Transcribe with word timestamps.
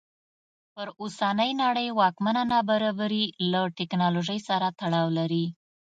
پر 0.73 0.87
اوسنۍ 1.01 1.51
نړۍ 1.63 1.87
واکمنه 1.99 2.43
نابرابري 2.51 3.25
له 3.51 3.61
ټکنالوژۍ 3.77 4.39
سره 4.49 4.67
تړاو 4.79 5.07
لري. 5.17 5.45